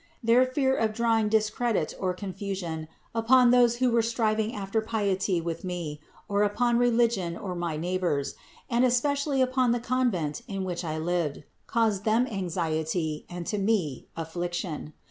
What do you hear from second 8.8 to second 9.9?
especially upon the